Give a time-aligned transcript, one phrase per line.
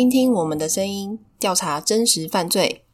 [0.00, 2.86] 听听我们的声音，调查真实犯罪。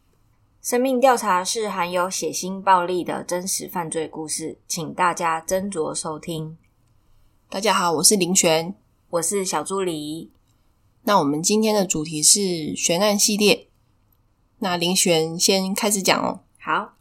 [0.61, 6.59] 生命调查是含有血腥暴力的真实犯罪故事，请大家斟酌收听。
[7.49, 8.75] 大家好，我是林璇，
[9.11, 10.33] 我是小助理。
[11.05, 13.69] 那我们今天的主题是悬案系列。
[14.59, 16.41] 那林璇先开始讲哦。
[16.59, 16.95] 好，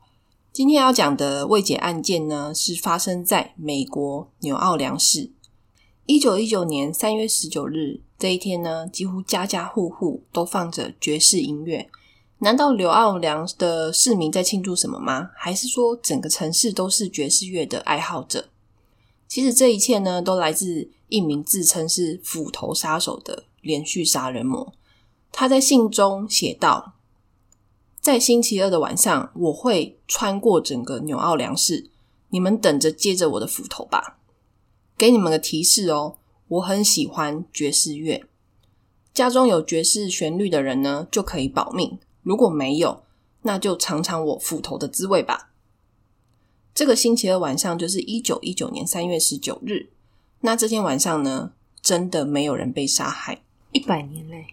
[0.54, 5.32] 今天要讲的未解案件呢，是发生在美国纽奥良市。
[6.08, 11.90] 一九一九年三月十九日这一天呢，几乎家家户户都放着爵士音乐。
[12.38, 15.32] 难道纽奥良的市民在庆祝什么吗？
[15.36, 18.50] 还是说整个城市都是爵士乐的爱好者？
[19.28, 24.74] 其实这一切呢，都来自一名自称是斧头杀手的连续杀人魔。
[25.32, 26.94] 他在信中写道
[28.00, 31.90] ：“在星期二的晚上，我会穿过整个纽奥良市，
[32.30, 34.20] 你们等着接着我的斧头吧。”
[34.98, 36.16] 给你们个提示哦，
[36.48, 38.24] 我很喜欢爵士乐。
[39.14, 43.04] 家中有爵士旋律的人呢，就可以保命；如果没有，
[43.42, 45.52] 那就尝尝我斧头的滋味吧。
[46.74, 49.90] 这个星期二晚上就是一九一九年三月十九日。
[50.42, 51.52] 那这天晚上呢，
[51.82, 53.42] 真的没有人被杀害。
[53.72, 54.46] 一百年嘞，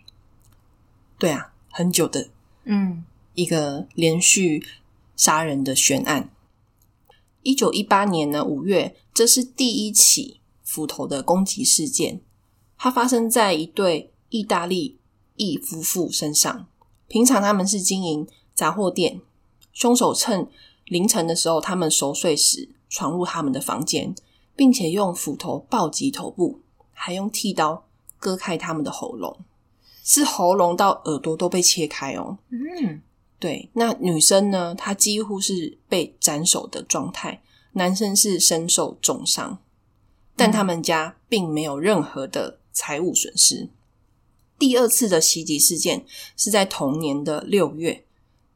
[1.19, 2.29] 对啊，很久的，
[2.65, 3.05] 嗯，
[3.35, 4.65] 一个连续
[5.17, 6.31] 杀人的悬案。
[7.43, 12.21] 一九一八年呢五月，这是第一起斧头的攻击事件。
[12.79, 14.99] 它发生在一对意大利
[15.37, 16.67] 裔夫妇身上。
[17.07, 19.21] 平常他们是经营杂货店，
[19.73, 20.49] 凶手趁
[20.87, 24.15] 凌晨的时候他们熟睡时闯入他们的房间，
[24.57, 26.61] 并且用斧头暴击头部，
[26.93, 27.85] 还用剃刀
[28.19, 29.39] 割开他们的喉咙，
[30.03, 32.39] 是喉咙到耳朵都被切开哦。
[32.49, 33.03] 嗯，
[33.43, 34.73] 对，那女生呢？
[34.73, 39.59] 她几乎是被斩首的状态，男生是身受重伤，
[40.37, 43.69] 但他们家并没有任何的财务损失。
[44.61, 46.05] 第二次的袭击事件
[46.37, 48.05] 是在同年的六月，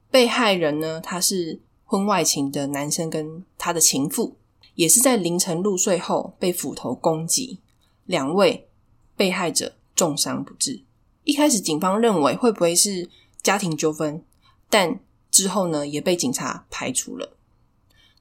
[0.09, 4.37] 被害人呢，他是婚外情的男生跟他的情妇，
[4.77, 7.59] 也是在凌晨入睡后被斧头攻击，
[8.05, 8.69] 两位
[9.17, 10.85] 被害者重伤不治。
[11.25, 13.09] 一开始警方认为会不会是
[13.43, 14.23] 家庭纠纷？
[14.69, 15.01] 但
[15.31, 17.37] 之后呢，也被警察排除了。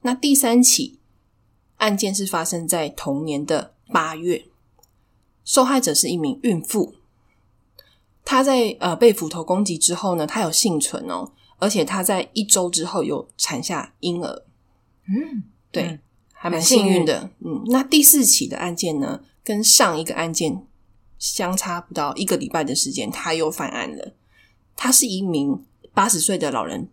[0.02, 0.98] 那第三起
[1.76, 4.46] 案件是发生在同年的八月，
[5.44, 6.94] 受害者是一名孕妇。
[8.24, 14.44] 她在呃被斧头攻击之后呢，她有幸存哦，而且她在一周之后有产下婴儿。
[15.08, 16.00] 嗯，对，嗯
[16.32, 17.30] 还蛮幸运幸运的。
[17.44, 20.66] 嗯，那第四起的案件呢，跟上一个案件
[21.18, 24.14] 相差不到一个礼拜的时间，他又犯案了。
[24.76, 25.64] 他是一名
[25.96, 26.90] 八十岁的老人，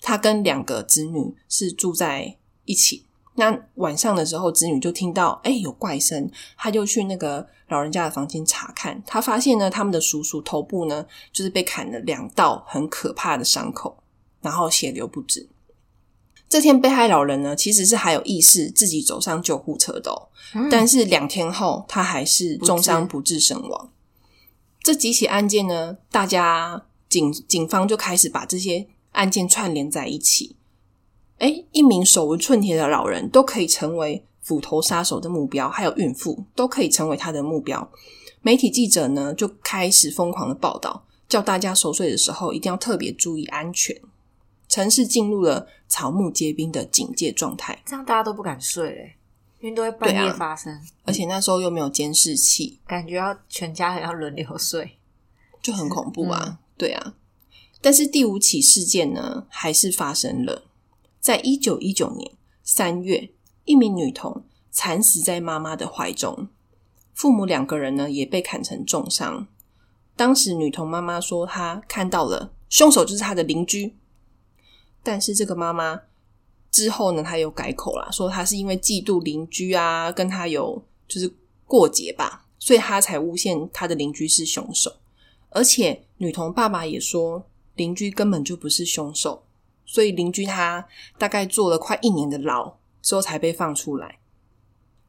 [0.00, 3.04] 他跟两个子女是住在一起。
[3.34, 9.02] 那晚上的时候，子女就听到哎、有怪声，他就去那个老人家的房间查看。
[9.06, 14.02] 他发现呢，他们的叔叔头部呢就是被砍了两道很可怕的伤口，
[14.40, 15.46] 然后血流不止。
[16.48, 23.92] 这天被害老人呢，其实是还有意识，自己走上救护车的、哦，嗯但是两天后他还是重伤不治身亡。
[24.82, 30.56] 这几起案件呢，大家警警方就开始把这些案件串联在一起。
[31.38, 37.90] 哎，一名手无寸铁的老人都可以成为斧头杀手的目标，还有孕妇都可以成为他的目标。
[38.40, 43.94] 媒体记者呢就开始疯狂的报道，叫大家熟睡的时候一定要特别注意安全。
[44.68, 49.16] 城市进入了草木皆兵的警戒状态，这样大家都不敢睡嘞，
[49.60, 54.98] 因为都会半夜发生，而且那时候又没有监视器，感觉要全家人要轮流睡。
[55.60, 57.14] 就很恐怖啊，对啊。
[57.82, 60.64] 但是第五起事件呢，还是发生了。
[61.20, 62.32] 在一九一九年
[62.62, 63.30] 三月，
[63.66, 66.48] 一名女童惨死在妈妈的怀中，
[67.12, 69.46] 父母两个人呢也被砍成重伤。
[70.16, 73.94] 当时女童妈妈说，她看到了凶手就是她的邻居，
[75.02, 76.00] 但是这个妈妈
[76.70, 81.30] 之后呢，她又改口了，说她是因为嫉妒邻居啊，跟她有就是
[81.66, 84.99] 过节吧，所以她才诬陷她的邻居是凶手。
[85.50, 89.44] 而且女童爸爸也说，邻居根本就不是凶手，
[89.84, 90.86] 所以邻居他
[91.18, 94.18] 大概坐了快一年的牢之后才被放出来。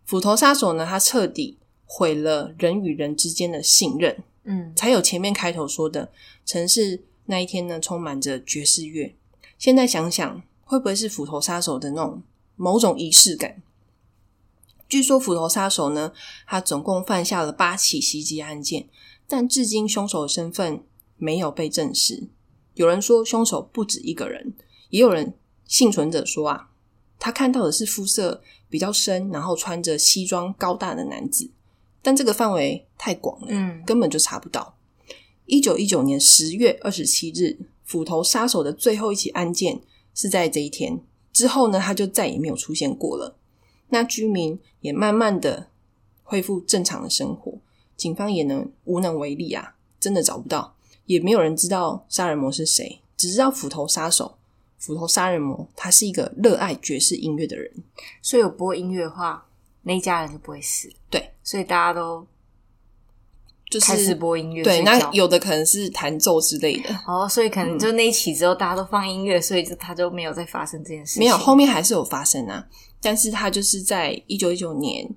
[0.06, 6.12] 斧头杀手呢，他彻底毁了人与人之间的信任，嗯，才有前面开头说的
[6.46, 9.16] 城市那一天呢，充满着爵士乐。
[9.58, 12.24] 现在想想，会不会是斧头杀手的那种
[12.56, 13.62] 某种仪式感？
[14.90, 16.12] 据说斧头杀手呢，
[16.46, 18.90] 他总共犯下了八起袭击案件，
[19.32, 20.84] 但至今凶手的身份
[21.16, 22.28] 没有被证实。
[22.74, 24.54] 有人说凶手不止一个人，
[24.90, 25.34] 也有人
[25.66, 26.70] 幸存者说啊，
[27.18, 31.50] 他看到的是肤色比较深，然后穿着西装高大的男子，
[32.02, 34.76] 但这个范围太广了，嗯根本就查不到。
[35.46, 39.80] 一九一九年十月二十七日，斧头杀手的最后一起案件
[40.14, 41.00] 是在这一天
[41.32, 43.38] 之后呢，他就再也没有出现过了。
[43.88, 45.70] 那居民也慢慢的
[46.22, 47.54] 恢复正常的生活，
[48.02, 50.76] 警方也能无能为力啊，真的找不到，
[51.06, 54.40] 也没有人知道杀人魔是谁，只知道斧头杀手、
[54.80, 57.72] 斧头杀人魔，他是一个热爱爵士音乐的人。
[58.20, 59.46] 所以有播音乐的话，
[59.84, 60.92] 那一家人就不会死。
[61.12, 62.26] 对，所以大家都
[63.70, 71.20] 就是开始播音乐对，那有的可能是弹奏之类的，哦，所以可能就那一起之后，大家都放音乐，所以就他就没有再发生这件事情。
[71.20, 72.68] 没有后面还是有发生啊，
[73.00, 75.08] 但是他就是在一九一九年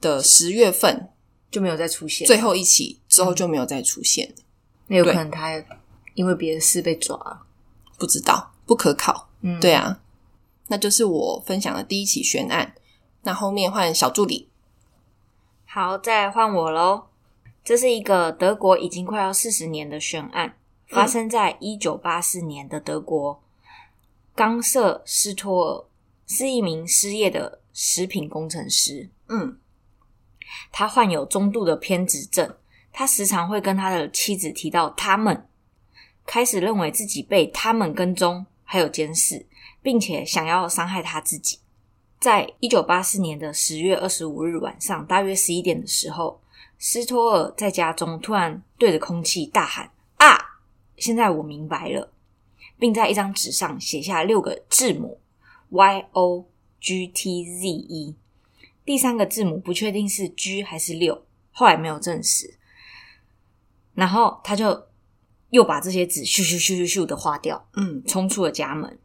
[0.00, 1.08] 的十月份
[1.54, 2.26] 就没有再出现。
[2.26, 4.34] 最后一起之后就没有再出现了，
[4.88, 5.64] 那有可能他
[6.14, 7.46] 因为别的事被抓了。
[7.96, 9.28] 不知道不可考。
[9.42, 10.00] 嗯，对啊，
[10.66, 12.74] 那就是我分享的第一起悬案。
[13.22, 14.48] 那后面换小助理，
[15.64, 17.04] 好，再换我喽。
[17.62, 20.56] 这是一个德国已经快要四十年的悬案，
[20.88, 23.40] 发生在一九八四年的德国。
[24.34, 25.84] 冈瑟施托尔
[26.26, 29.56] 是一名失业的食品工程师，嗯
[30.72, 32.54] 他患有中度的偏执症，
[32.92, 35.46] 他时常会跟他的妻子提到他们，
[36.26, 39.46] 开始认为自己被他们跟踪还有监视，
[39.82, 41.58] 并且想要伤害他自己。
[42.20, 46.40] 在一九八四年的十月二十五日晚上，大约十一点的时候，
[46.78, 50.38] 斯托尔在家中突然对着空气大喊：“啊！
[50.96, 52.10] 现在我明白了！”
[52.78, 55.20] 并在一张纸上写下六个字母
[55.68, 56.46] Y O
[56.80, 58.16] G T Z E。
[58.84, 62.58] 第三个字母不确定是 G 还是六，后来没有证实。
[63.94, 64.88] 然后他就
[65.50, 68.98] 又把这些纸咻咻咻咻咻的划掉，嗯冲出了家门，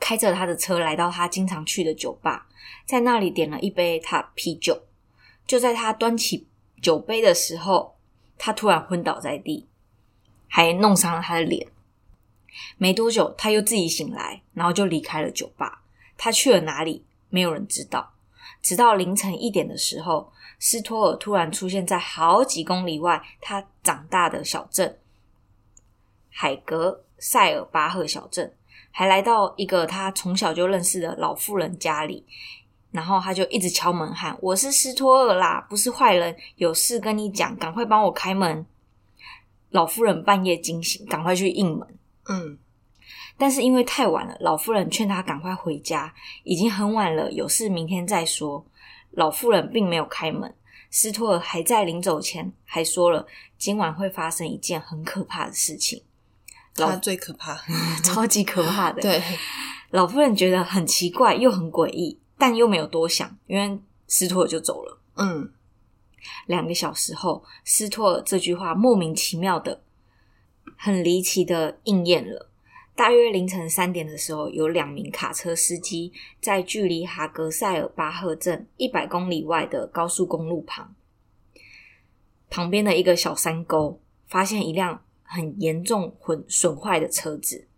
[0.00, 2.48] 开着他的车来到他经常去的酒吧，
[2.86, 4.84] 在那里点了一杯他啤酒。
[5.46, 6.48] 就在他端起
[6.80, 7.96] 酒杯的时候，
[8.38, 9.68] 他突然昏倒在地，
[10.48, 11.68] 还弄伤了他的脸。
[12.78, 15.82] 没多久，他又自己醒来，然后就离开了酒吧。
[16.16, 17.04] 他去了哪里？
[17.28, 18.14] 没有人知道。
[18.66, 24.98] 直到凌晨一点的时候，斯托尔突然出现在好几公里外他长大的小镇
[26.30, 28.52] 海格塞尔巴赫小镇，
[28.90, 32.26] 还来到一个他从小就认识的老妇人家里。
[32.90, 38.66] 然后他就一直敲门喊：“我是斯托尔啦，不是坏人，有事跟你讲，赶快帮我开门。”
[39.70, 41.86] 老妇人半夜惊醒，赶快去应门。
[42.28, 42.58] 嗯
[43.38, 48.64] 但是因为太晚了，老妇人劝他赶快回家，已经很晚了，有事明天再说。
[49.10, 50.54] 老妇人并没有开门，
[50.90, 53.26] 斯托尔还在临走前还说了
[53.58, 56.02] 今晚会发生一件很可怕的事情，
[56.76, 57.58] 老他最可怕。
[58.04, 59.00] 超级可怕的。
[59.00, 59.22] 对，
[59.90, 64.98] 老妇人觉得很奇怪又很诡异，但又没有多想，因为斯托尔就走了。
[65.16, 65.50] 嗯
[66.46, 69.82] 两个小时后，斯托尔这句话莫名其妙的、
[70.76, 72.50] 很离奇的应验了。
[72.96, 76.10] 大约凌晨三点的时候，有两名卡车司机
[76.40, 80.94] 在距离哈格塞尔巴赫镇一百公里外的高速公路旁，
[82.48, 87.68] 旁边的一个小山沟，发现一辆很严重损损坏的车子。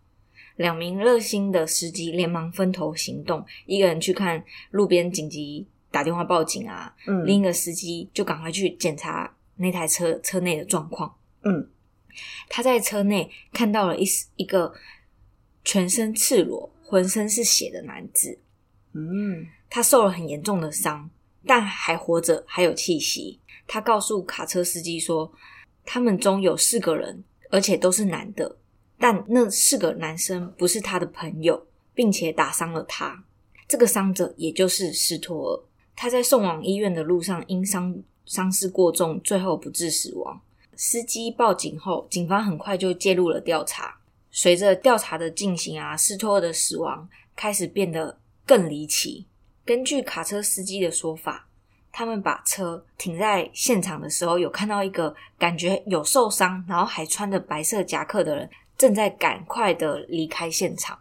[0.55, 11.13] 两名热心的司机连忙分头行动，一个人去看路边紧急打电话报警啊，嗯另一个司机就赶快去检查那台车车内的状况。
[11.43, 11.69] 嗯
[12.49, 14.73] 他在车内看到了一一个
[15.69, 18.39] 全身赤裸、浑身是血的男子，
[18.95, 21.11] 嗯他受了很严重的伤，
[21.45, 23.39] 但还活着，还有气息。
[23.67, 25.31] 他告诉卡车司机说，
[25.85, 28.57] 他们中有四个人，而且都是男的，
[28.99, 33.25] 但那四个男生不是他的朋友，并且打伤了他。
[33.69, 35.63] 这个伤者也就是斯托尔，
[35.95, 40.41] 他在送往医院的路上因伤伤势过重，最后不治死亡。
[40.75, 43.98] 司机报警后，警方很快就介入了调查。
[44.41, 48.17] 随着调查的进行啊，斯托尔的死亡开始变得
[48.47, 49.27] 更离奇。
[49.65, 51.49] 根据卡车司机的说法，
[51.91, 60.97] 他们把车停在现场的时候，有看到一个感觉有受伤，然后还穿着白色夹克的人正在赶快的离开现场。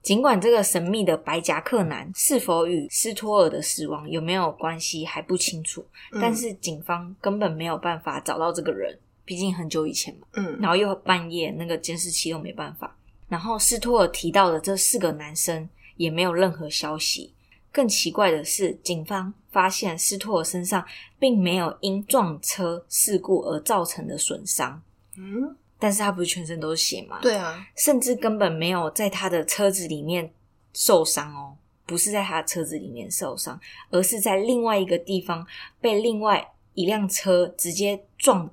[0.00, 8.98] 尽管这个神秘的白夹克男是否与斯托尔的死亡有没有关系还不清楚，但是警方根本没有办法找到这个人，
[9.30, 10.26] 毕竟很久以前嘛。
[10.32, 12.96] 嗯然后又半夜那个监视器又没办法。
[13.28, 17.32] 然后斯托尔提到的这四个男生也没有任何消息。
[17.70, 20.84] 更奇怪的是，警方发现斯托尔身上
[21.20, 24.82] 并没有因撞车事故而造成的损伤，
[25.16, 30.28] 嗯，但是他不是全身都是血吗？，对啊，甚至根本没有在他的车子里面
[30.72, 31.54] 受伤哦，
[31.86, 33.60] 不是在他的车子里面受伤，
[33.90, 35.46] 而是在另外一个地方
[35.80, 36.44] 被另外
[36.74, 38.50] 一辆车直接撞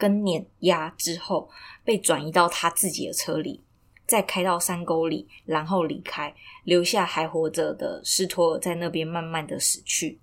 [0.00, 1.50] 跟碾压之后，
[1.84, 3.62] 被转移到他自己的车里，
[4.06, 10.18] 再开到山沟里，然后离开，留下还活着的斯托尔在那边慢慢的死去。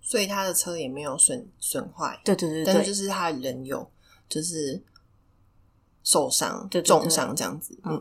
[0.00, 3.90] 所以他的车也没有损损坏，对对对但是就，是他人有
[4.28, 4.80] 就是
[6.04, 7.76] 受伤、对对对重伤这样子。
[7.84, 8.00] 嗯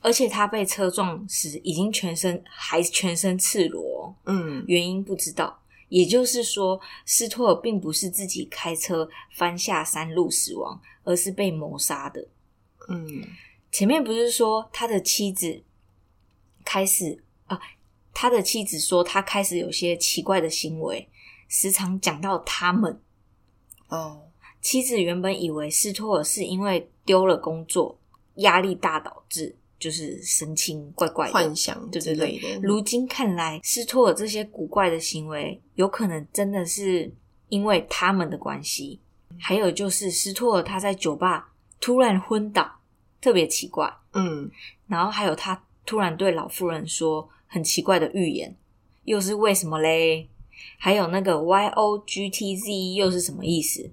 [0.00, 5.60] 而且他被车撞时已经全身还全身赤裸，嗯原因不知道。
[5.88, 12.28] 也就是说，斯托尔并不是自己开车翻下山路死亡，而是被谋杀的。
[12.88, 13.24] 嗯
[13.70, 15.62] 前面不是说他的妻子
[16.64, 17.60] 开始啊，
[18.14, 21.08] 他的妻子说他开始有些奇怪的行为，
[21.48, 23.00] 时常讲到他们。
[23.88, 24.22] 哦
[24.60, 27.98] 妻子原本以为斯托尔是因为丢了工作，
[28.34, 32.60] 压力大导致，就是神情怪怪的幻想之对对类的。
[32.62, 37.12] 如今看来，斯托尔这些古怪的行为，有可能真的是
[37.48, 39.00] 因为他们的关系。
[39.38, 42.80] 还有就是，斯托尔他在酒吧突然昏倒，
[43.20, 43.92] 特别奇怪。
[44.14, 44.50] 嗯
[44.86, 48.56] 然后还有他突然对老妇人说很奇怪的预言，
[49.04, 50.28] 又是为什么嘞？
[50.76, 53.88] 还有那个 Y O G T Z 又是什么意思？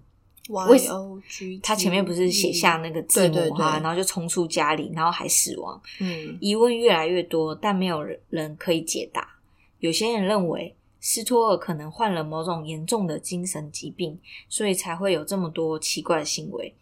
[0.50, 5.82] ，Y O G，他前面不是写下那个字母哈，然后就冲出家里，然后还死亡。
[6.00, 9.28] 嗯疑问越来越多，但没有人可以解答。
[9.80, 16.74] 有些人认为斯托尔可能患了某种严重的精神疾病，所以才会有这么多奇怪的行为。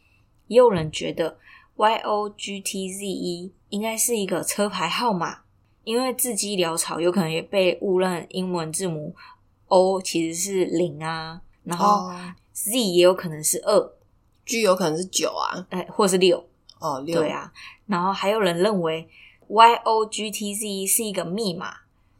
[0.48, 1.38] 也有人觉得
[1.76, 5.40] Y O G T Z E 应该是一个车牌号码，
[5.84, 9.16] 因为字迹潦草，有可能也被误认英文字母
[9.68, 13.92] O 其实是零啊，然后哦 Z 也有可能是二
[14.46, 16.44] ，，G 有可能是九啊，哎，或是六。
[16.80, 17.52] 哦六对啊，
[17.86, 19.08] 然后还有人认为
[19.48, 21.76] Y O G T Z 是一个密码，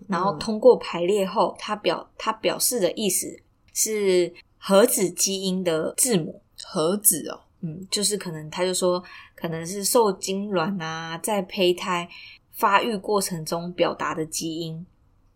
[0.08, 3.38] 然后嗯通过排列后，它表它表示的意思
[3.74, 6.42] 是核子基因的字母。
[6.66, 9.04] 核子哦，嗯，就是可能他就说，
[9.36, 12.08] 可能是受精卵啊，在胚胎
[12.52, 14.86] 发育过程中表达的基因。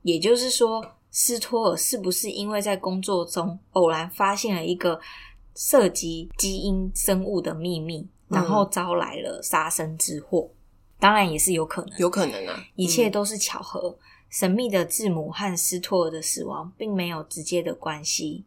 [0.03, 4.99] 也就是说，斯托尔是不是因为在工作中偶然发现了一个
[5.55, 10.49] 涉及基因生物的秘密，然后招来了杀身之祸？
[10.99, 13.97] 当然也是有可能，有可能啊，嗯一切都是巧合。
[14.29, 18.43] 神秘的字母和斯托尔的死亡并没有直接的关系。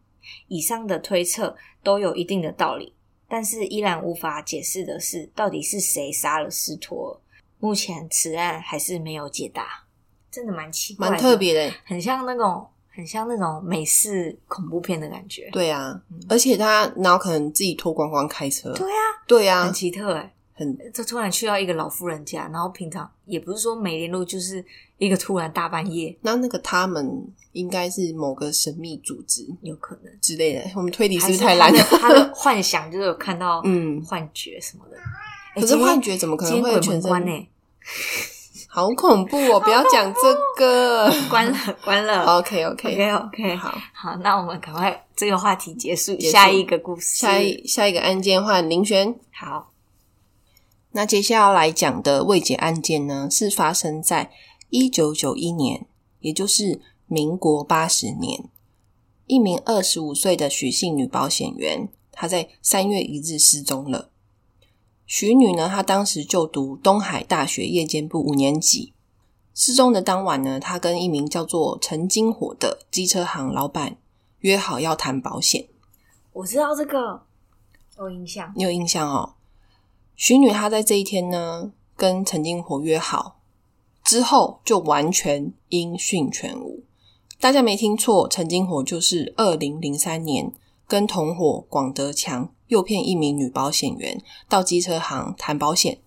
[0.46, 2.92] 以上的推测都有一定的道理，
[3.26, 7.20] 但是依然无法解释的是，到底是谁杀了斯托尔？
[7.58, 9.86] 目前此案还是没有解答，
[10.30, 11.74] 真的蛮奇怪的，蛮特，别的。
[11.84, 15.48] 很像那种很像那种美式恐怖片的感觉。
[15.52, 24.64] 对啊，而且他然后可能自己脱光光开车，对啊，对啊很，奇特哎、很就突然去到一个老妇人家，然后平常也不是说没联络，就是
[24.98, 30.12] 一个突然大半夜，那那个他们应该是某个神秘组织有可能。
[30.20, 30.62] 之类的。
[30.76, 31.82] 我们推理是不是太烂了？
[32.00, 34.96] 他的幻想就是有看到 嗯幻觉什么的。
[35.54, 37.08] 可是幻觉怎么可能会有全身？
[37.08, 37.48] 关呢、
[38.72, 39.58] 好恐怖哦！
[39.58, 41.12] 不要讲这个。
[41.28, 42.24] 关了，关了。
[42.38, 47.16] OK OK，OK OK，好，好，那我们赶快这个话题结束，结束下一个故事。
[47.16, 49.16] 下一下一个案件换林璇。
[49.32, 49.72] 好，
[50.92, 54.30] 那接下来讲的未解案件呢，是发生在
[54.68, 55.84] 一九九一年，
[56.20, 58.44] 也就是民国八十年。
[59.26, 64.09] 一名二十五岁的许姓女保险员，她在三月一日失踪了。
[65.12, 68.92] 许女呢，她当时就读东海大学夜间部五年级。
[69.52, 73.96] 失踪的当晚呢，她跟一名叫做陈金火的机车行老板
[74.38, 75.66] 约好要谈保险。
[76.32, 77.22] 我知道这个，
[77.98, 78.52] 有印象。
[78.54, 79.34] 你有印象哦？
[80.14, 83.40] 徐女她在这一天呢，跟陈金火约好
[84.04, 86.84] 之后，就完全音讯全无。
[87.40, 90.52] 大家没听错，陈金火就是二零零三年
[90.86, 96.00] 跟同伙广德强诱骗一名女保险员到机车行谈保险，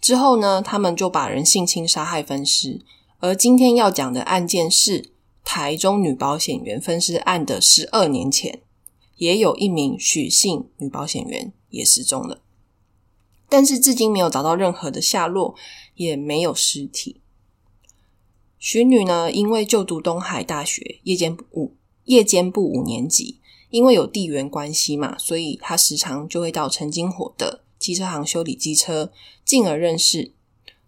[0.00, 2.82] 之后呢，他们就把人性侵、杀害、分尸。
[3.18, 5.10] 而今天要讲的案件是
[5.44, 8.60] 台中女保险员分尸案的十二年前。
[9.16, 12.40] 也有一名许姓女保险员也失踪了，
[13.50, 15.54] 但是至今没有找到任何的下落，
[15.96, 17.20] 也没有尸体。
[18.58, 23.39] 许女呢，因为就读东海大学夜间部夜间部五年级，
[23.70, 29.10] 因为有地缘关系嘛，所以他时常就会到陈金火的机车行修理机车，
[29.44, 30.32] 进而认识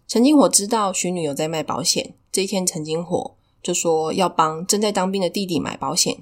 [0.07, 0.47] 陈金火。
[0.47, 6.19] 知道徐女有在卖保险，这一天陈金火就说要帮正在当兵的弟弟买保险。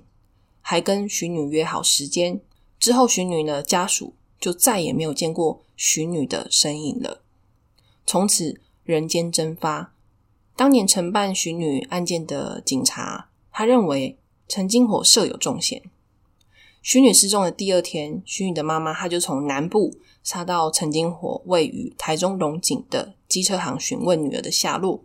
[0.62, 2.40] 还跟徐女约好时间，
[2.80, 7.22] 之后徐女的家属就再也没有见过徐女的身影了。
[8.06, 9.94] 从此人间蒸发。
[10.56, 15.82] 当年承办徐女案件的警察，他认为陈金火设有重嫌。
[16.82, 25.04] 徐女失踪的第二天，徐女的妈妈她就从南部杀到陈金火位于台中龙井的机车行询问女儿的下落。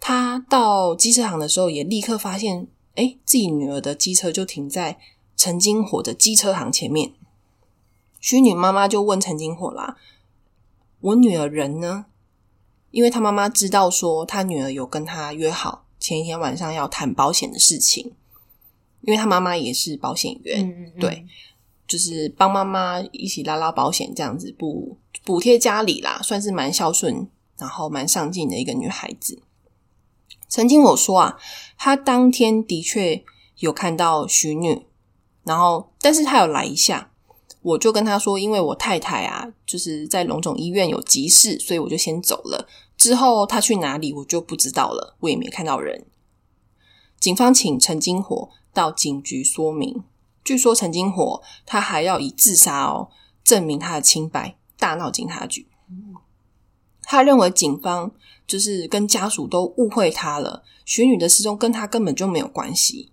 [0.00, 4.98] 她到机车行的时候，也立刻发现，哎，自己女儿的机车就停在
[5.36, 7.12] 陈金火的机车行前面。
[8.18, 9.98] 徐女妈妈就问陈金火啦
[11.00, 12.06] ：“我女儿人呢？”
[12.90, 18.14] 因为她妈妈知道说，她女儿有跟她约好前一天晚上要谈保险的事情。
[19.02, 21.26] 因为他妈妈也是保险员，嗯嗯，对，
[21.88, 27.26] 就是帮妈妈一起拉拉保险，这样子补补贴家里啦，算是蛮孝顺，
[27.56, 29.42] 然后蛮上进的一个女孩子。
[30.48, 31.38] 曾经我说啊，
[31.78, 33.24] 她当天的确
[33.58, 34.86] 有看到徐女，
[35.44, 37.10] 然后但是她有来一下，
[37.62, 42.68] 我就跟她说，因为我太太啊，就是在龙总医院有急事，所以我就先走了。
[42.96, 46.04] 之后她去哪里，我就不知道了，我也没看到人。
[47.18, 48.50] 警方请陈金火。
[48.80, 50.02] 到警局说明，
[50.42, 53.10] 据说陈金火他还要以自杀哦
[53.44, 55.66] 证明他的清白，大闹警察局。
[57.02, 58.12] 他认为警方
[58.46, 63.12] 就是跟家属都误会他了，徐女的失踪跟他根本就没有关系。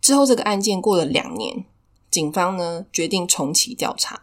[0.00, 1.64] 之后这个案件过了两年，
[2.08, 4.22] 警方呢决定重启调查。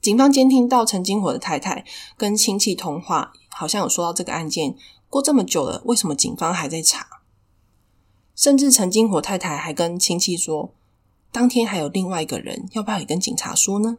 [0.00, 1.84] 警方监听到陈金火的太太
[2.16, 4.74] 跟亲戚通话，好像有说到这个案件
[5.08, 7.21] 过这么久了，为什么警方还在查？
[8.34, 10.72] 甚至陈金火太太还跟亲戚说，
[11.30, 13.98] 当天还有另外一个人，要不要也跟警察说呢？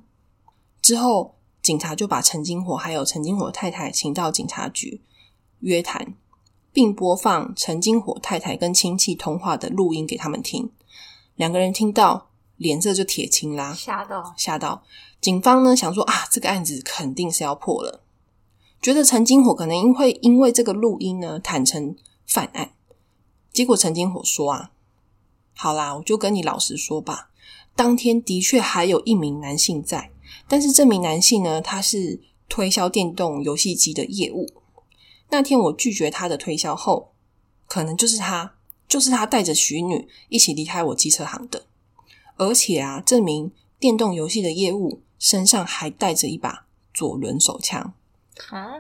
[0.82, 5.02] 之后警察就把陈金火还有陈金火太太请到警察局
[5.60, 6.13] 约谈，
[6.74, 10.72] 并播放陈金火太太跟亲戚通话的录音给他们听。
[11.36, 14.84] 两个人听到脸色就铁青啦，吓到吓到。
[15.22, 18.04] 警方呢想说啊，这个案子肯定是要破了，
[18.82, 21.96] 觉得陈金火可能因会因为这个录音呢坦诚
[22.28, 22.72] 犯案。
[23.53, 24.72] 结果陈金火说啊，
[25.53, 27.30] 好啦，我就跟你老实说吧。
[27.75, 30.12] 当天的确还有一名男性在，
[30.47, 34.51] 但是这名男性呢，他是推销电动游戏机的业务。
[35.30, 37.13] 那天我拒绝他的推销后，
[37.67, 38.56] 可能就是他，
[38.88, 41.65] 就是他带着徐女一起离开我机车行的。
[42.38, 47.93] 而且啊，这名电动游戏的业务身上还带着一把左轮手枪。
[48.49, 48.73] 啊，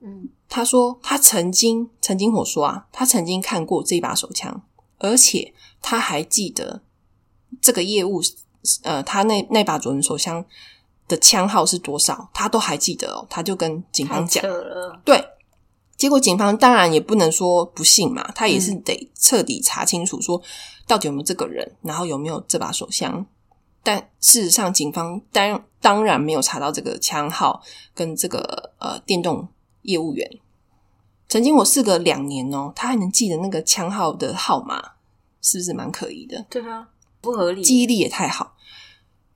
[0.00, 0.28] 嗯。
[0.48, 4.62] 他说：“他曾经，曾经我说啊，他曾经看过这把手枪，
[4.96, 6.80] 而且他还记得
[7.60, 8.22] 这个业务，
[8.82, 10.42] 呃，他那那把左轮手枪
[11.06, 13.26] 的枪号是多少，他都还记得哦。
[13.28, 14.42] 他就跟警方讲，
[15.04, 15.22] 对。
[15.98, 20.40] 结果警方当然也不能说不信嘛，他也是得彻底查清楚，说
[20.86, 23.26] 到底有没有这个人，然后有没有这把手枪。
[23.82, 27.60] 但事实上，警方当当然没有查到这个枪号
[27.94, 29.46] 跟这个呃电动。”
[29.88, 30.30] 业务员
[31.28, 34.92] 曾经我试个两年哦，他还能记得那个枪号的号码，
[35.42, 36.46] 是不是蛮可疑的？
[36.48, 36.88] 对啊，
[37.20, 38.54] 不合理，记忆力也太好。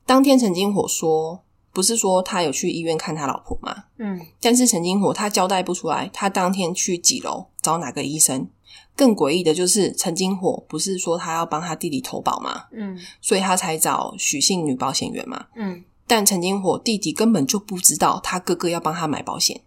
[0.06, 3.84] 当天陈金火说，不是说他有去医院看他老婆吗？
[3.98, 8.48] 嗯，但是陈金火他交代不出来，他当天去几楼找哪个医生。
[8.96, 12.64] 更诡异的就是陈金火不是说他要帮他弟弟投保吗？
[12.72, 15.46] 嗯，所以他才找许姓女保险员嘛。
[15.56, 19.60] 嗯，但陈金火弟弟根本就不知道他哥哥要帮他买保险。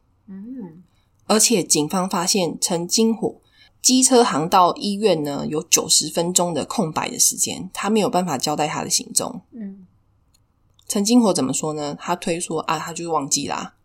[1.28, 3.36] 嗯，而且警方发现陈金火
[3.82, 9.42] 机车行到医院呢有九十分钟的空白的时间，他没有办法交代他的行踪。
[9.52, 9.86] 嗯，
[10.88, 11.96] 陈金火怎么说呢？
[12.00, 13.76] 他推说啊，他就是忘记啦。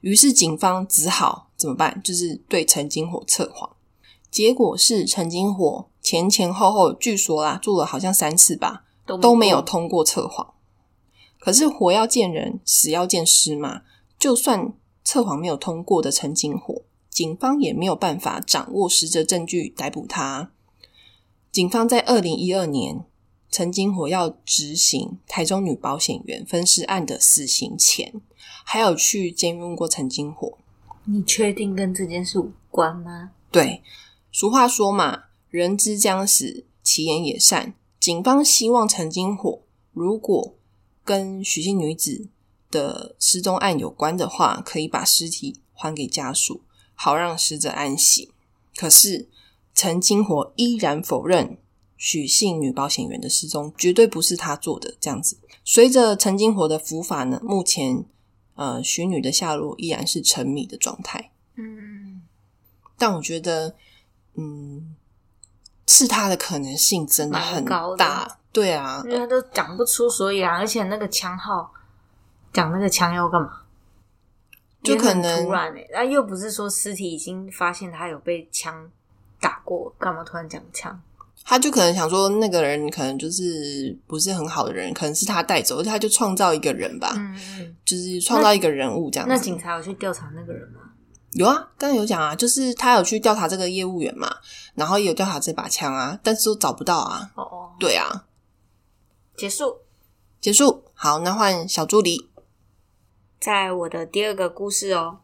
[0.00, 2.00] 于是警方只好怎么办？
[2.02, 3.76] 就是对陈金火测谎。
[4.30, 10.54] 结果是陈金火前前后后据说啦做了好像三次吧，都没有通过测谎。
[11.38, 13.82] 可是活要见人，死要见尸嘛，
[14.18, 14.72] 就算。
[15.06, 20.50] 测谎没有通过的陈金火，警方也没有办法掌握实质证据逮捕他。
[21.52, 23.04] 警方在二零一二年，
[23.48, 28.20] 陈金火要执行台中女保险员分尸案的死刑前，
[28.64, 30.58] 还有去监狱问过陈金火。
[31.04, 33.30] 你确定跟这件事无关吗？
[33.52, 33.84] 对，
[34.32, 37.74] 俗话说嘛，人之将死，其言也善。
[38.00, 39.60] 警方希望陈金火
[39.92, 40.56] 如果
[41.04, 42.26] 跟许姓女子。
[42.70, 46.62] 的失踪案有关的话，可以把尸体还给家属，
[46.94, 48.32] 好让死者安息。
[48.76, 49.28] 可是
[49.74, 51.58] 陈金火依然否认
[51.96, 54.94] 许姓女保险员的失踪绝对不是他做的。
[55.00, 58.04] 这样子，随着陈金火的伏法呢，目前
[58.54, 61.30] 呃许女的下落依然是沉迷的状态。
[61.54, 62.22] 嗯，
[62.98, 63.74] 但我觉得，
[64.34, 64.94] 嗯，
[65.86, 67.64] 是他的可能性真的很
[67.96, 68.38] 大。
[68.52, 71.72] 对啊，因为他都讲不出所以然，而且那个枪号。
[72.56, 73.50] 讲那个枪要干嘛？
[74.82, 78.90] 就可能突然诶，那又不是说尸体已经发现他有被枪
[79.38, 80.98] 打过，干嘛突然讲枪？
[81.44, 87.76] 他就可能想说，那个人可能就是不是很好的人，可能是他带走，他就创造一个人吧，嗯嗯。
[87.84, 89.34] 就是创造一个人物这样子。
[89.34, 90.80] 那警察有去调查那个人吗？
[91.32, 94.34] 有啊，刚刚有讲啊，就是他有去调查这个业务员嘛，
[94.74, 97.30] 然后也有调查这把枪啊，但是都找不到啊。
[97.34, 98.24] 哦哦，对啊，
[99.36, 99.80] 结束。
[100.40, 100.84] 结束。
[100.94, 102.30] 好，那换小助理。
[103.38, 105.20] 在我的第二个故事哦，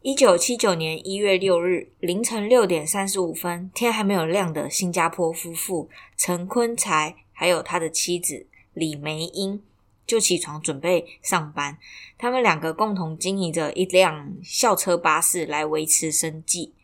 [0.00, 9.62] 一九七九年一月六日凌晨六点三十五分，天还没有亮的新加坡夫妇陈坤才还有他的妻子李梅英
[10.06, 11.76] 就起床准备上班。
[12.16, 16.74] 他们两个共同经营着一辆校车巴士来维持生计。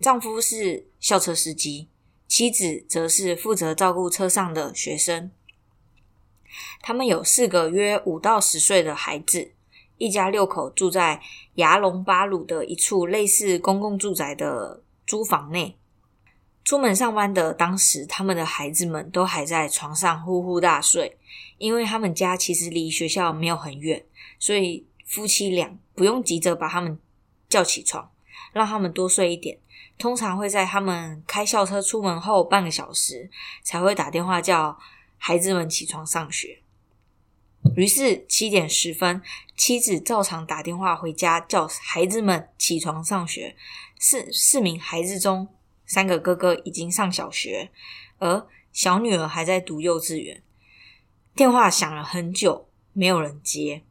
[0.00, 1.88] 丈夫是校车司机，
[2.26, 5.30] 妻子则是负责照顾车上的学生。
[6.82, 9.52] 他们有四个约五到十岁的孩子。
[10.00, 11.20] 一家六口住在
[11.56, 15.76] 牙龙巴鲁的一处类似公共住宅的租房内。
[16.64, 21.18] 出门上班的当时，他们的孩子们都还在床上呼呼大睡，
[21.58, 24.02] 因为他们家其实离学校没有很远，
[24.38, 26.98] 所以夫妻俩不用急着把他们
[27.50, 28.10] 叫起床，
[28.54, 29.58] 让他们多睡一点。
[29.98, 33.28] 通常会在他们开校车出门后半个小时，
[33.62, 34.78] 才会打电话叫
[35.18, 36.59] 孩子们起床上学。
[37.76, 39.22] 于是七点十分，
[39.56, 43.56] 妻子照常打电话回家，叫孩子们起床上学。
[43.98, 45.48] 四四名孩子中，
[45.86, 47.70] 三个哥哥已经上小学，
[48.18, 50.42] 而小女儿还在读幼稚园。
[51.34, 53.82] 电话响了很久，没有人接，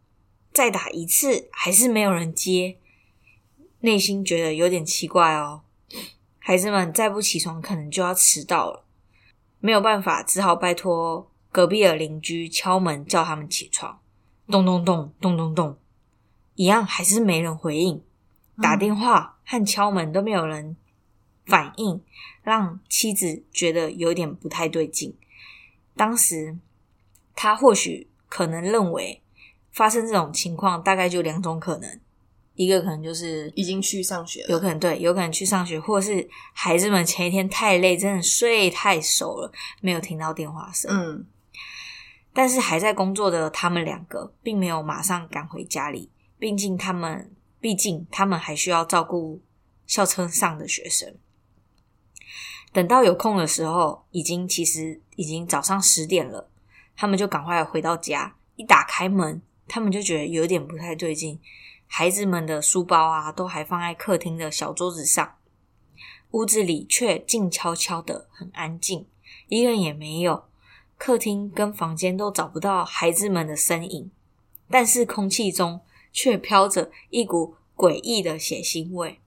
[0.52, 2.78] 再打一次还是没有人接，
[3.82, 5.62] 内心觉得有点奇怪哦。
[6.40, 8.86] 孩子们再不起床，可能就要迟到了。
[9.60, 11.32] 没有办法，只好拜托。
[11.60, 14.00] 隔壁的邻居敲门叫他们起床，
[14.50, 15.78] 咚咚咚咚咚咚，
[16.56, 18.02] 一样还是没人回应。
[18.62, 20.78] 打电话和敲门都没有人
[21.46, 22.02] 反应，
[22.44, 25.14] 让妻子觉得有点不太对劲。
[25.98, 26.58] 当时
[27.36, 29.22] 他或许可能认为
[29.74, 32.00] 发生这种情况大概就两种可能：
[32.56, 40.90] 一个可能就是已经去上学了，有可能对，有可能去上学，或者是孩子们前一天太累，真的睡太熟了，没有听到电话声。
[40.90, 41.26] 嗯。
[42.34, 46.12] 但是还在工作的他们两个，并没有马上赶回家里。
[46.38, 49.42] 毕竟他们，毕竟他们还需要照顾
[49.86, 51.16] 校车上的学生。
[52.72, 56.50] 等到有空的时候，已经其实已经早上十点了。
[56.96, 61.40] 他们就赶快回到家，一打开门，他们就觉得有点不太对劲。
[61.88, 65.38] 孩子们的书包啊，都还放在客厅的小桌子上，
[66.32, 69.08] 屋子里却静悄悄的，很安静，
[69.48, 70.49] 一个人也没有。
[71.00, 74.12] 客厅跟房间都找不到孩子们的身影，
[74.70, 75.80] 但是空气中
[76.12, 79.22] 却飘着一股诡异的血腥味。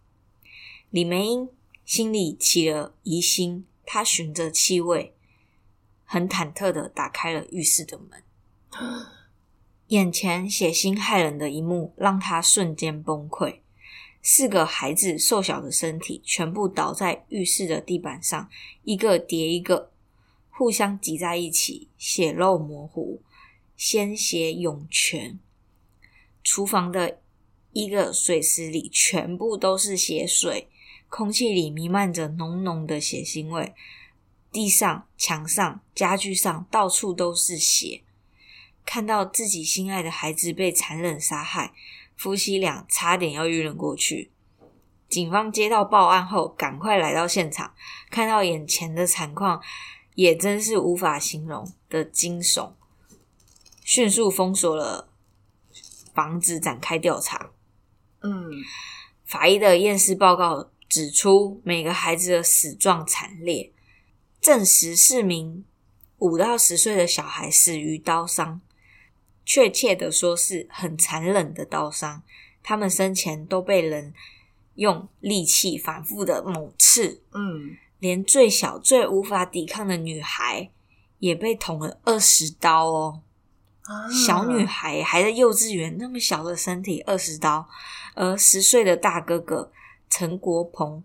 [0.90, 1.48] 李梅英
[1.86, 5.14] 心里起了疑心，她循着气味，
[6.04, 8.22] 很忐忑的打开了浴室的门。
[9.88, 13.60] 眼前血腥骇人的一幕让她瞬间崩溃。
[14.20, 18.50] 四个孩子瘦小的身体全部倒在浴室的地板上，
[18.84, 19.91] 一个叠一个。
[20.54, 23.22] 互相挤在一起，血肉模糊，
[23.76, 25.40] 鲜血涌泉。
[26.44, 27.20] 厨房的
[27.72, 30.68] 一个水池里全部都是血水，
[31.08, 33.72] 空气里弥漫着浓浓的血腥味。
[34.52, 38.02] 地上、墙上、家具上到处都是血。
[38.84, 41.72] 看到自己心爱的孩子被残忍杀害，
[42.14, 44.30] 夫妻俩差点要晕了过去。
[45.08, 47.72] 警方接到报案后，赶快来到现场，
[48.10, 49.62] 看到眼前的惨况。
[50.14, 52.72] 也真是无法形容的惊悚，
[53.82, 55.08] 迅速封锁了
[56.14, 57.50] 房子，展开调查。
[58.20, 58.50] 嗯，
[59.24, 63.72] 法医的验尸报告指出，每个孩子的死状惨烈，
[64.40, 65.64] 证实四名
[66.18, 68.60] 五到十岁的小孩死于刀伤，
[69.44, 72.22] 确切的说是很残忍的刀伤。
[72.62, 74.14] 他们生前都被人
[74.74, 77.22] 用利器反复的猛刺。
[77.32, 77.76] 嗯。
[78.02, 80.68] 连最小、最无法抵抗的女孩
[81.20, 83.20] 也被捅了二十刀哦！
[84.26, 87.68] 小女孩还在幼稚园，那么小的身体，二十刀。
[88.16, 89.70] 而十岁的大哥哥
[90.10, 91.04] 陈国鹏，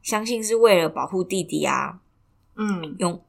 [0.00, 1.98] 相信是为了保护弟弟啊，
[2.54, 3.20] 嗯，勇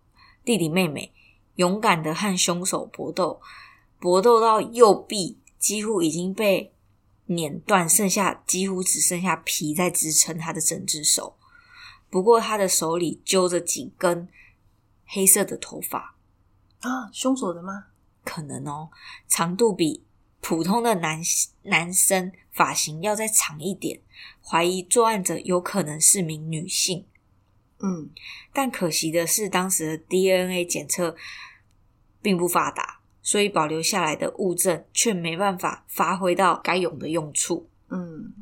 [0.45, 1.11] 弟弟妹妹
[1.55, 3.41] 勇敢的和凶手搏斗，
[3.99, 6.71] 搏斗到右臂几乎已经被
[7.25, 11.33] 碾断，剩下几乎只剩下皮在支撑他的整只手。
[12.09, 14.27] 不过，他的手里揪着几根
[15.05, 16.15] 黑色的头发
[16.79, 17.87] 啊，凶手的吗？
[18.23, 18.89] 可能哦，
[19.27, 20.03] 长度比
[20.41, 21.21] 普通的男
[21.63, 24.01] 男生发型要再长一点，
[24.41, 27.05] 怀疑作案者有可能是名女性。
[27.79, 28.09] 嗯
[28.53, 31.15] 但可惜的是，当时的 DNA 检测
[32.21, 37.69] 并不发达，所以保留下来的物证却没办法发挥到该有的用处。
[37.89, 38.33] 嗯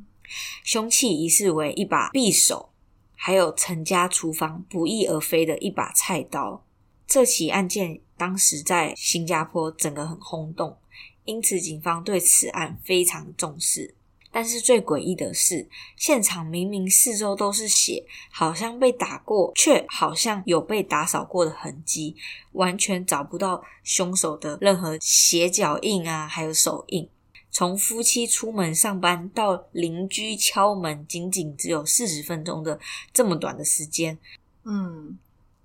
[0.63, 2.69] 凶器疑似为一把匕首，
[3.15, 6.63] 还有陈家厨房不翼而飞的一把菜刀。
[7.07, 10.77] 这起案件当时在新加坡整个很轰动，
[11.23, 13.95] 因此警方对此案非常重视。
[14.31, 22.17] 但是最诡异的是，现场明明四周都是血，好像被打过，却好像有被打扫过的痕迹，
[22.51, 27.09] 完全找不到凶手的任何血脚印啊，还有手印。
[27.55, 32.77] 从夫妻出门上班到邻居敲门，仅仅只有四十分钟的
[33.13, 34.19] 这么短的时间，
[34.65, 35.17] 嗯，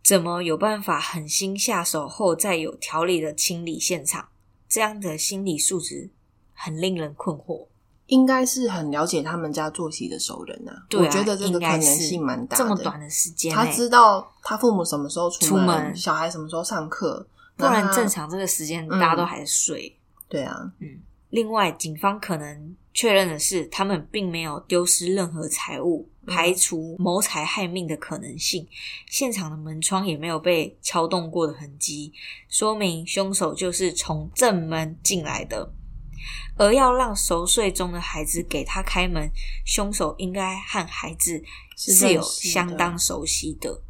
[0.04, 4.28] 怎么有办法狠心下手后再有条理的清理现场？
[4.68, 6.10] 这样的心理素质
[6.52, 7.66] 很令人困惑。
[8.06, 10.86] 应该是很了解他们家作息的熟人啊。
[10.92, 12.62] 我觉得这个可能性蛮大的。
[12.62, 17.26] 这么短的时间、他知道他父母什么时候出出门小孩什么时候上课，
[17.56, 19.96] 不然正常这个时间嗯大家都还在睡。
[20.28, 20.72] 对啊，
[21.30, 28.66] 另外，警方可能确认的是，他们并没有丢失任何财物，嗯排除谋财害命的可能性。
[29.06, 32.12] 现场的门窗也没有被敲动过的痕迹，
[32.48, 35.72] 说明凶手就是从正门进来的。
[36.56, 39.30] 而要让熟睡中的孩子给他开门，
[39.64, 41.42] 凶手应该和孩子
[41.76, 43.82] 是是有相当熟悉的。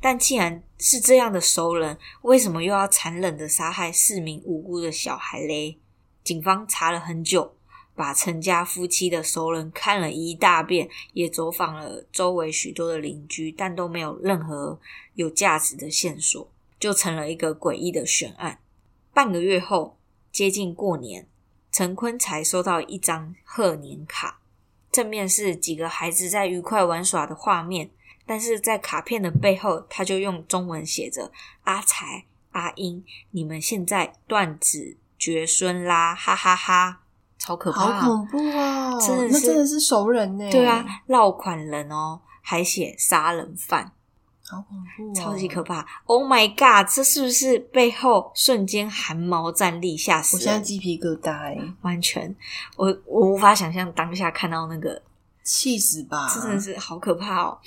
[0.00, 5.78] 但既然是这样的熟人，为什么又要残忍的杀害四名无辜的小孩嘞？
[6.24, 7.54] 警方查了很久，
[7.94, 14.78] 把陈家夫妻的熟人看了一大遍，也走访了周围许多的邻居，但都没有任何
[15.14, 18.60] 有价值的线索，就成了一个诡异的悬案。
[19.12, 19.98] 半个月后，
[20.30, 21.28] 接近过年，
[21.70, 24.40] 陈坤才收到一张贺年卡，
[24.90, 27.90] 正面是几个孩子在愉快玩耍的画面，
[28.24, 31.30] 但是在卡片的背后，他就用中文写着
[31.64, 36.98] ：“阿才、阿英，你们现在断子绝孙啦，哈哈哈
[37.38, 37.92] 超可怕！
[37.92, 39.00] 好恐怖哦！
[39.00, 40.50] 真的是那真的是熟人呢。
[40.50, 43.92] 对啊，，落款人哦，还写杀人犯，
[44.44, 50.64] 好恐怖哦，超级可怕！Oh my god，这是不是背后瞬间汗毛站立，吓死我现在人？
[50.64, 52.34] 鸡皮疙瘩哎，完全，
[52.74, 55.00] 我我无法想象当下看到那个
[55.44, 56.28] 气死吧！
[56.34, 57.58] 真的是好可怕哦！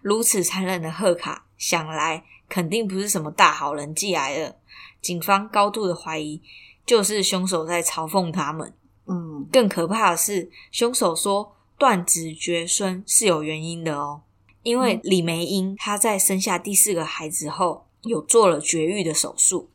[0.00, 4.56] 如此残忍的贺卡，想来肯定不是什么大好人寄来的。
[5.02, 6.40] 警方高度的怀疑，
[6.86, 8.72] 就是凶手在嘲讽他们。
[9.06, 14.22] 嗯，更可怕的是，凶手说断子绝孙是有原因的哦，
[14.62, 19.68] 因为李梅英她在生下第四个孩子后，有做了绝育的手术，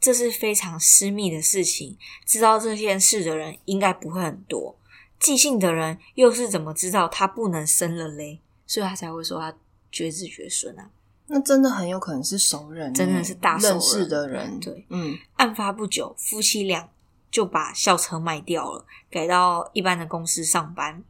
[0.00, 1.98] 这是非常私密的事情。
[2.24, 4.78] 知道这件事的人应该不会很多，
[5.20, 8.40] 寄信的人又是怎么知道他不能生了嘞？
[8.66, 9.54] 所以他才会说他
[9.92, 10.90] 绝子绝孙啊。
[11.26, 14.60] 那真的很有可能是熟人欸，真的是大熟人认识的人。
[14.60, 16.88] 对，嗯，案发不久，夫妻俩
[17.30, 21.02] 就把校车卖掉了，改到一般的公司上班。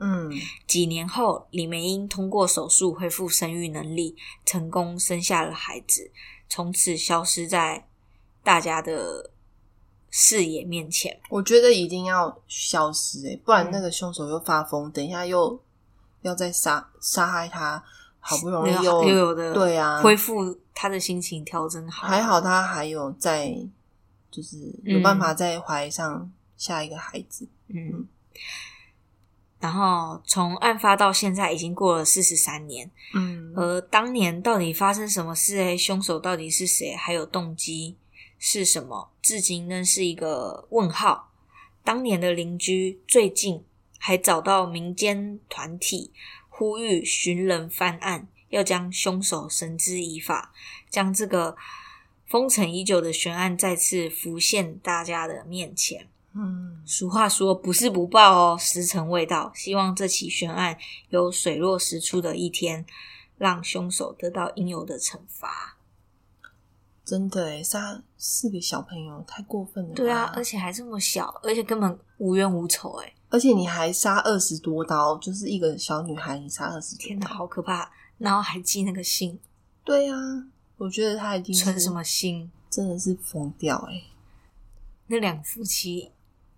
[0.00, 0.32] 嗯，
[0.66, 6.10] 几年后，李梅英通过手术恢复生育能力，成功生下了孩子，
[6.48, 7.86] 从此消失在
[8.42, 9.30] 大家的
[10.10, 11.20] 视野面前。
[11.30, 15.62] 我觉得一定要消失哎，不然嗯那个凶手又发疯，等一下又
[16.22, 17.84] 要再杀杀害他，
[18.26, 22.08] 好不容易又又又有的对啊，恢复他的心情，调整好。
[22.08, 23.54] 还好他还有在，
[24.30, 27.46] 就是有办法再怀上下一个孩子。
[27.68, 28.08] 嗯。
[29.60, 35.58] 然后从案发到现在已经过了四十三年，嗯，而当年到底发生什么事？
[35.58, 36.94] 哎，凶手到底是谁？
[36.94, 37.96] 还有动机
[38.38, 39.10] 是什么？
[39.20, 41.30] 至今仍是一个问号。
[41.82, 43.62] 当年的邻居最近
[43.98, 46.12] 还找到民间团体
[46.56, 50.52] 呼吁寻人翻案，要将凶手绳之以法，
[50.88, 51.56] 将这个
[52.28, 56.06] 封尘已久的悬案再次浮现大家的面前。
[56.32, 59.50] 嗯，俗话说不是不报哦，时辰未到。
[59.52, 62.86] 希望这起悬案有水落石出的一天，
[63.36, 65.76] 让凶手得到应有的惩罚。
[67.04, 69.96] 真的哎，杀四个小朋友太过分了吧。
[69.96, 77.90] 对啊，而且还这么小，而且根本无冤无仇，哎，而且你还杀二十多刀，就是一个小女孩，你杀二十天哪，好可怕！
[78.16, 79.36] 然后还寄那个信，
[79.82, 80.16] 对啊，
[80.76, 82.48] 我觉得他一定是存什么心？
[82.70, 84.02] 真的是疯掉哎。
[85.08, 86.12] 那两夫妻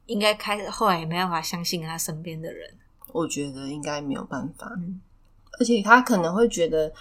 [0.04, 2.74] 应该开始后来也没办法相信他身边的人。
[3.10, 5.00] 我觉得应该没有办法，嗯，
[5.58, 6.92] 而且他可能会觉得，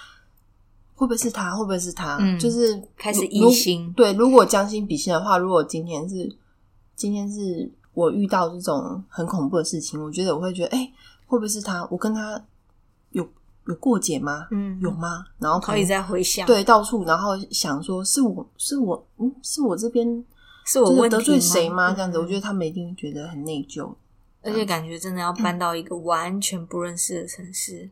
[0.94, 1.54] 会不会是他？
[1.54, 2.16] 会不会是他？
[2.22, 6.34] 嗯就是开始疑心对，如果将心比心的话，如果今天是
[6.96, 10.92] 今天是我遇到这种很恐怖的事情，我觉得我会觉得，哎、
[11.26, 11.88] 会不会是他？
[11.90, 12.40] 我跟他
[13.10, 13.28] 有
[13.66, 14.48] 有过节吗？
[14.52, 15.26] 嗯有吗？
[15.40, 20.24] 然后可以再回想，，对到处，然后想说是我是我嗯是我这边
[20.66, 21.92] 是我得罪谁吗？
[21.94, 23.92] 这样子，嗯我觉得他们一定会觉得很内疚。
[24.44, 27.90] 而且感觉真的要搬到一个完全不认识的城市，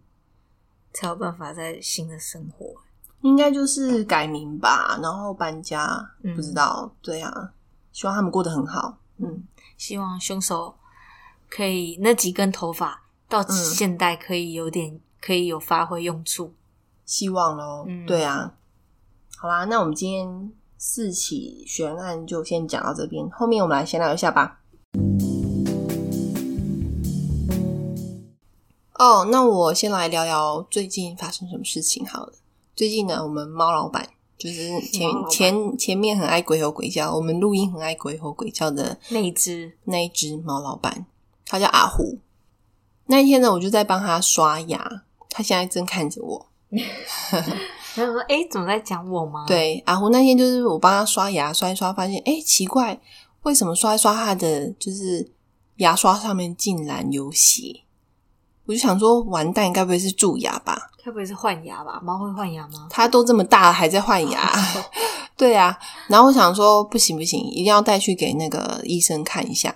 [0.94, 2.76] 才有办法在新的生活。
[3.22, 6.94] 应该就是改名吧，然后搬家，嗯不知道。
[7.02, 7.52] 对啊，
[7.92, 8.98] 希望他们过得很好。
[9.18, 9.44] 嗯，
[9.78, 10.76] 希望凶手
[11.50, 16.54] 可以那几根头发到嗯现代可以有点可以有发挥用处。
[17.06, 17.86] 希望咯。
[17.88, 18.54] 嗯对啊，
[19.38, 24.60] 好啦，那我们今天四起悬案就先讲到这边，后面我们来闲聊一下吧。
[29.00, 32.34] 哦，那我先来聊聊最近发生什么事情好了。
[32.76, 34.08] 最近呢，我们猫老板
[34.44, 41.06] 就是前前前面很爱鬼吼鬼叫，我们录音很爱鬼吼鬼叫的那一只那一只猫老板，
[41.46, 42.20] 他叫阿虎。
[43.06, 46.46] 那一天呢，我就在帮他刷牙，他现在正看着我。
[47.96, 53.00] 他说：“哎、怎么在讲我吗？”，对，阿虎那天就是我帮他刷牙，刷一刷，发现哎奇怪，
[53.44, 55.32] 为什么刷一刷他的就是
[55.78, 57.83] 牙刷上面竟然有血？
[58.66, 60.90] 我就想说，完蛋，该不会是蛀牙吧？
[61.04, 62.00] 该不会是换牙吧？
[62.04, 62.88] 猫会换牙吗？
[62.90, 64.50] 它都这么大了，还在换牙。
[65.36, 69.76] 对啊，然后我想说，不行不行，一定要带去给那个医生看一下。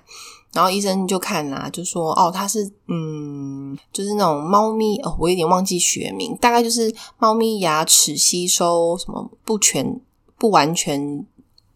[0.54, 10.00] 然后医生就看啦、就说哦，它是嗯，就是那种猫咪哦，我有点忘记学名，大概就是猫咪牙齿吸收什么不全、
[10.38, 11.26] 不完全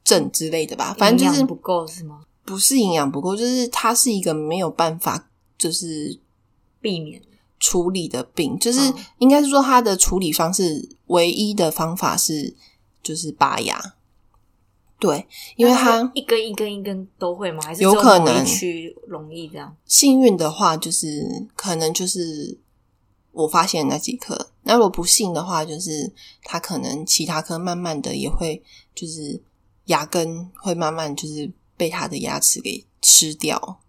[0.03, 0.95] 症之类的吧。
[0.97, 2.21] 反正就是不够是吗？
[2.45, 6.17] 不是营养不够，就是它是一个没有办法就是
[6.81, 7.21] 避免
[7.59, 12.55] 处理的病，就是嗯应该是说它的处理方式唯一的方法是
[13.03, 13.93] 就是拔牙。
[14.99, 17.63] 对，因为那它一根一根一根都会吗？
[17.63, 19.75] 还是有可能区容易这样？
[19.85, 22.59] 幸运的话，就是可能就是
[23.31, 26.11] 我发现那几颗；那如果不幸的话，就是
[26.43, 28.61] 它可能其他颗慢慢的也会
[28.93, 29.41] 就是
[29.85, 33.80] 牙根会慢慢就是被它的牙齿给吃掉。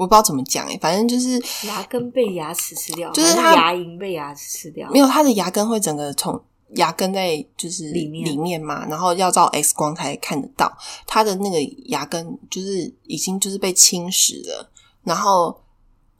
[0.00, 4.90] 我不知道怎么讲诶、反正就是牙根被牙齿吃掉，就是它牙龈被牙齿吃掉？
[4.90, 6.40] 没有，它的牙根会整个从
[6.76, 10.74] 牙根在就是里面里面嘛，然后要照 X 光才看得到，
[11.06, 14.70] 它的那个牙根就是已经就是被侵蚀了，
[15.04, 15.54] 然后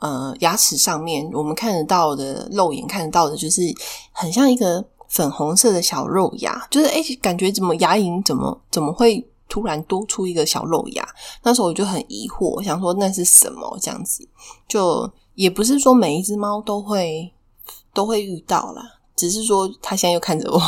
[0.01, 3.63] 呃牙齿上面我们看得到的肉眼看得到的就是
[4.13, 11.07] 很像一个粉红色的小肉牙，就是哎、诶感觉怎么牙龈怎么怎么会突然多出一个小肉芽？
[11.43, 14.27] 那时候我就很疑惑，想说那是什么这样子，
[14.67, 17.31] 就也不是说每一只猫都会
[17.93, 18.83] 都会遇到啦，
[19.17, 20.61] 只是说它现在又看着我，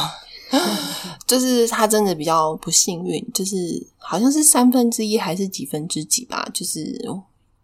[1.27, 6.83] 就是它真的比较不幸运，就是好像是三分之一还是几分之几吧，就是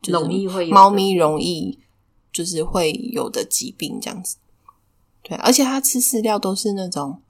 [0.06, 1.78] 容易会猫咪容易
[2.32, 4.36] 就是会有的疾病这样子。
[5.22, 7.20] 对，而且它吃饲料都是那种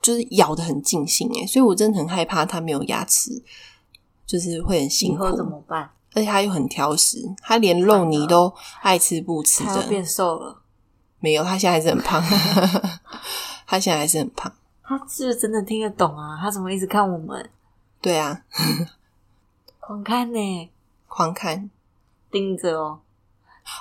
[0.00, 3.42] 就是咬的很尽兴诶，所以我真的很害怕它没有牙齿，
[4.26, 5.36] 就是会很辛苦以后。
[5.36, 5.90] 怎么办？
[6.14, 9.82] 而且它又很挑食，它连肉泥都爱吃不吃的。
[9.82, 10.62] 它变瘦了，
[11.18, 12.22] 没有，它现在还是很胖，
[13.66, 14.52] 它现在还是很胖。
[14.84, 16.38] 它是不是真的听得懂啊？
[16.40, 17.50] 它怎么一直看我们？
[18.00, 18.42] 对啊，
[19.80, 20.70] 狂看呢，
[21.08, 21.68] 狂看。
[22.30, 23.00] 盯着哦。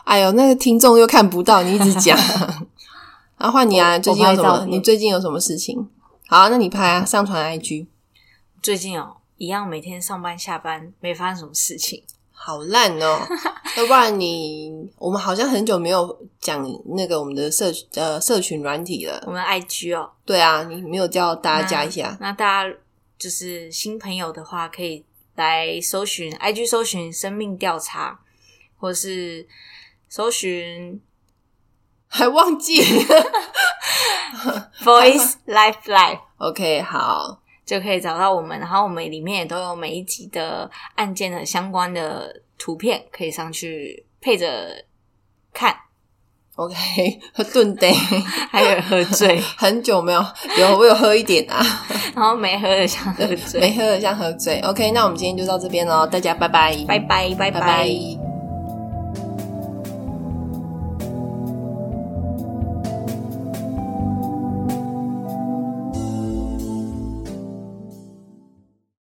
[0.06, 2.17] 哎呦，那个听众又看不到，你一直讲。
[3.43, 4.65] 然后换你啊，最近有什么？
[4.69, 5.86] 你最近有什么事情？
[6.29, 7.88] 好，那你拍啊，上传 IG。
[8.62, 12.01] 最近哦，一样每天上班下班，没发生什么事情。
[12.32, 13.19] 好烂哦！
[13.75, 19.21] 要不然你，我们好像很久没有讲那个我们的社呃社群软体了。
[19.27, 22.17] 我们 IG 哦，对啊，你没有叫大家加一下。
[22.21, 22.77] 那大家
[23.17, 25.03] 就是新朋友的话，可以
[25.36, 28.21] 来搜寻 IG 搜寻生命调查，
[28.77, 29.45] 或是
[30.08, 31.01] 搜寻
[32.13, 32.80] 还忘记
[34.84, 36.19] Voice Life Life。
[36.38, 44.85] ？OK，好，就可以找到我们，然后我们里面也都有每一集的案件的相关的图片，可以上去配着
[45.52, 45.75] 看
[46.56, 46.75] ，OK，
[47.33, 47.92] 喝顿得
[48.52, 50.23] 还有喝醉， 很久没有
[50.60, 51.65] 有我有喝一点啊，
[52.15, 54.60] 然后没喝的像喝醉，没喝的像喝醉。
[54.62, 57.60] OK，那我们今天就到这边喽，大家拜拜，拜拜拜拜拜。
[57.62, 58.33] 拜